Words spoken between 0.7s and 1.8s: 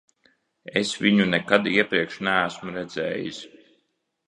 Es viņu nekad